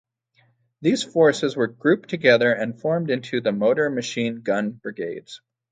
[0.81, 5.41] These forces were grouped together and formed into the motor machine gun brigades.